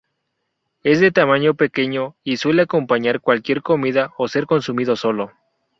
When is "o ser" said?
4.17-4.47